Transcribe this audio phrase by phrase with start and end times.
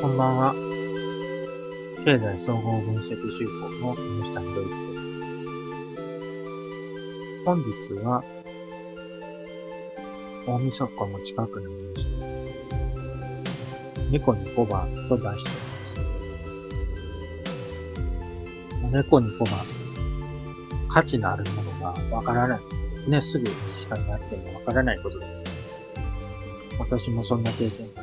[0.00, 0.54] こんばんは。
[2.06, 4.00] 経済総合分析手法の木
[4.32, 6.00] 下博之です。
[7.44, 8.24] 本日は、
[10.46, 12.06] 大晦日も近くなりまし
[13.94, 14.04] た。
[14.10, 15.52] 猫に小判と出してい
[18.80, 19.04] ます。
[19.04, 19.66] 猫に小判、
[20.88, 22.60] 価値のあるものがわからない。
[23.06, 25.44] ね、すぐ身近にあってもわからないことです。
[26.78, 27.99] 私もそんな経験が。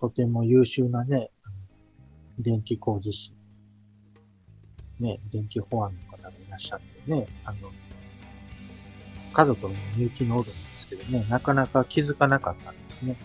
[0.00, 1.30] とても優秀なね、
[2.38, 3.32] 電気工事士、
[5.00, 7.70] ね、電気保安の方がいらっしゃってね、あの、
[9.32, 13.16] 家族の入気のおるんですけどね、なかなか気づかなかったんですね。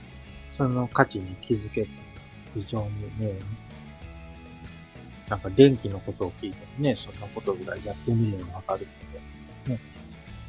[0.58, 1.90] その価値に気づけて、
[2.54, 3.40] 非常にね、
[5.30, 8.88] なんか電気のことを聞いてもね、そんなことぐらいやってみればわかる
[9.66, 9.80] ので、ね、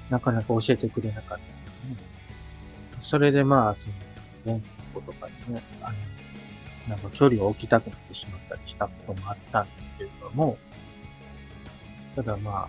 [0.09, 1.96] なかなか教えてくれなかったんですね。
[3.02, 3.95] それでまあ、その、
[4.45, 5.96] 電気のことかね、あの、
[6.88, 10.59] なんか距離を置きたくなってしまったりしたこともあったんですけれども、
[12.16, 12.69] ただま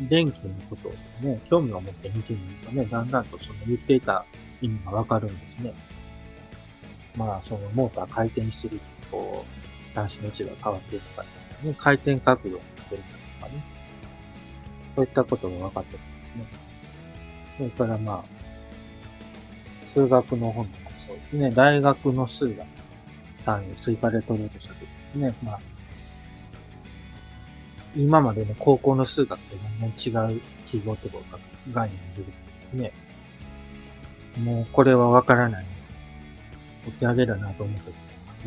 [0.00, 4.24] 電気のことをね、興味を持って見てみるとね、だんだんとその言っていた
[4.60, 5.72] 意味がわかるんですね。
[7.16, 8.78] まあ、そのモーター回転する
[9.10, 9.44] と、こ
[9.94, 13.08] う、端子の位置が変わっていくかとかね、回転角度が出るか
[13.40, 13.64] とかね、
[14.96, 16.46] そういったことが分かってるんですね。
[17.58, 18.42] それからまあ、
[19.86, 20.78] 数学の本で
[21.32, 22.66] ね、大学の数学
[23.44, 25.60] 単位を追加で取ろうとしたときですね、まあ、
[27.96, 31.38] 今までの高校の数学と全然違う記号とか
[31.72, 32.32] 概念が出て
[32.70, 32.92] くるね。
[34.42, 35.66] もうこれはわからない。
[36.88, 37.96] お手上げだなと思った時に、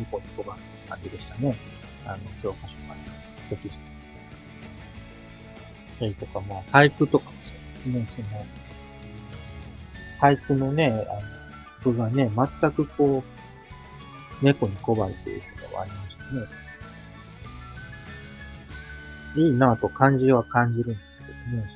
[0.00, 0.56] ニコニコが
[0.88, 1.56] 感じでしたね。
[2.04, 2.96] あの、教科書から
[3.50, 3.84] テキスト。
[5.98, 7.32] それとかも、俳句とかも
[7.82, 8.26] そうですね。
[10.20, 11.20] その、俳句のね、あの、
[11.82, 13.22] 句がね、全くこ
[14.42, 16.66] う、猫に小判ということがありましたね。
[19.36, 21.68] いいなぁと感じは感じるんですけどね、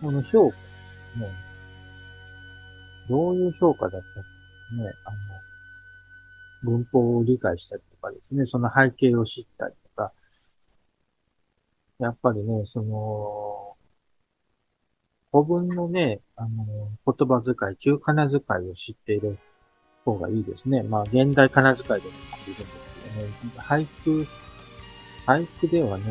[0.00, 0.62] その、この評価で
[1.14, 1.30] すね。
[3.08, 4.26] どういう評価だったか
[4.76, 5.10] ね、あ
[6.64, 10.12] の、文法を理解したりとかですね、その背景を知ったりとか、
[11.98, 13.45] やっぱりね、その、
[15.32, 16.66] 古文のね、あの、
[17.06, 19.38] 言葉遣い、旧仮名遣いを知っている
[20.04, 20.82] 方がいいですね。
[20.82, 23.32] まあ、現代仮名遣いでもいるんですけどね。
[23.56, 24.26] 俳句、
[25.26, 26.04] 俳句ではね、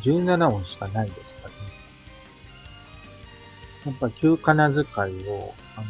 [0.00, 1.54] 17音しかないですからね。
[3.86, 4.86] やっぱ旧仮名遣い
[5.28, 5.82] を、あ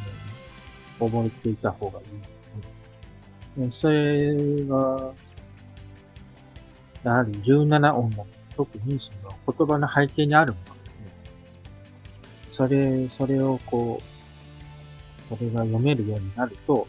[1.00, 3.72] の、覚えていた方がいい。
[3.72, 4.34] それ
[4.66, 5.12] が、
[7.04, 8.26] やはり17音の
[8.56, 10.73] 特にその言葉の背景にあるもの。
[12.54, 16.86] それ、それをこう、これが読めるようになると、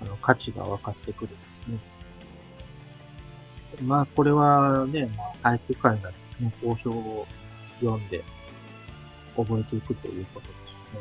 [0.00, 1.78] あの、価値が分かってくるんですね。
[3.82, 5.06] まあ、これはね、
[5.42, 7.26] まあ、俳句会などね、好評を
[7.80, 8.22] 読んで
[9.36, 11.00] 覚えていくということですね。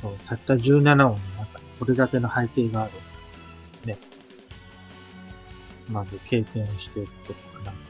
[0.00, 2.92] そうたった17音の中にこれだけの背景がある
[3.84, 3.98] ね。
[5.88, 7.89] まず経験していくこと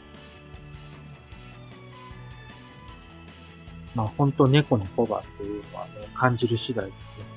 [3.95, 7.31] まあ本当猫の小判というのはね、感じる次第ですね。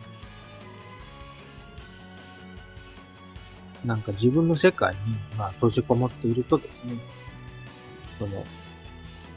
[3.85, 4.99] なんか自分の世界に、
[5.37, 6.95] まあ、閉じこもっているとですね、
[8.17, 8.45] その、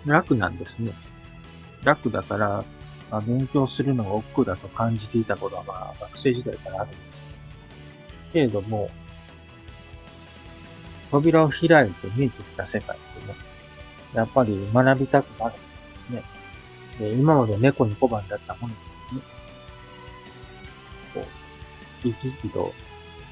[0.05, 0.93] 楽なんですね。
[1.83, 2.65] 楽だから、
[3.11, 7.23] まあ、勉強するのが億劫だと感じていたことは、まあ、学生時代からあるんです
[8.33, 8.89] けれども、
[11.11, 13.35] 扉を開いて見えてきた世界ってね、
[14.15, 15.55] やっぱり学びたくなる。
[16.99, 18.81] で、今まで猫に小判だったもので
[19.11, 19.21] すね。
[21.15, 21.25] こう、
[22.03, 22.73] 生き生きと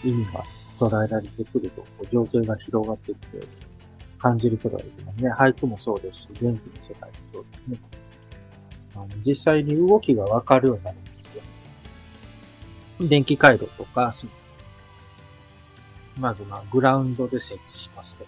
[0.02, 0.44] 意味が
[0.78, 3.46] 捉えられてくると、こう情景が広がってきて、
[4.24, 5.30] 感じることができますね。
[5.32, 7.78] 俳句もそうですし、電気の世界もそうですね。
[8.94, 11.42] あの実際に動きがわかるようになるんですよ。
[13.00, 14.14] 電気回路とか、
[16.16, 18.24] まずまあ、グラウンドで設置しますと。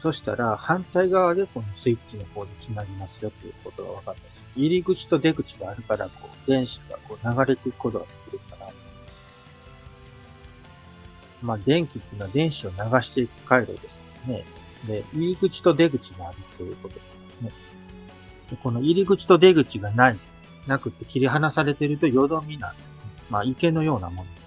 [0.00, 4.20] そしたら、反対側でこのスイッチの方に繋ぎますよということが分かった、
[4.56, 8.72] 入り口と出口があるから、こう、電子がこう流れていくことができるから、
[11.42, 14.44] まあ、電気っていうのは電子を流していく回路ですね。
[14.86, 17.00] で、入り口と出口があるということで
[17.38, 17.52] すね。
[18.50, 20.18] でこの入り口と出口がない、
[20.66, 23.04] なくて切り離されているとよどみなんですね。
[23.28, 24.40] まあ、池のようなもので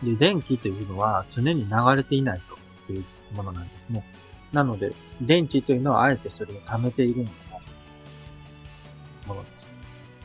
[0.00, 0.04] す。
[0.04, 2.40] ねで、電気というのは常に流れていない
[2.86, 4.04] というものなんですね。
[4.52, 7.36] なので、電池というのはあえてそれを貯めているんだな。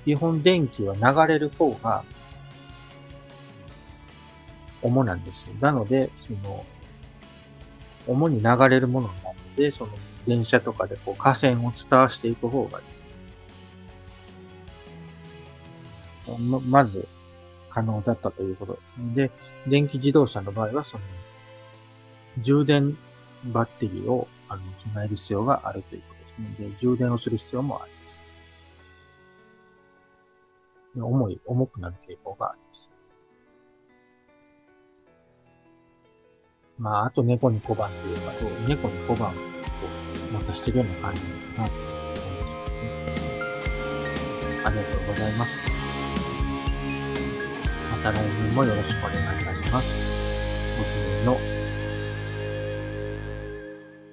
[0.03, 2.03] 基本電気は流れる方が
[4.81, 5.47] 主なんです。
[5.59, 6.63] なので、その、
[8.07, 9.91] 主に流れるものなので、その
[10.27, 12.83] 電車とかでこう河川を伝わしていく方がで
[16.27, 16.37] すね。
[16.39, 17.07] ままず、
[17.69, 19.15] 可能だったということですね。
[19.15, 19.31] で、
[19.67, 21.03] 電気自動車の場合は、その、
[22.41, 22.97] 充電
[23.45, 26.69] バッテリーをあの備える必要があるということですね。
[26.69, 28.23] で、充電をする必要もあります。
[30.97, 32.89] 重い、重くなる傾向があります。
[36.77, 39.33] まあ、あと猫に小判というか、そう、猫に小判を
[40.33, 42.21] 持たしてるような感じかなと思います、
[42.81, 42.95] ね。
[44.65, 45.75] ありがとうございます。
[47.91, 50.77] また来年もよろしくお願いいたします。
[50.77, 50.87] ごき
[51.17, 51.54] げんよう。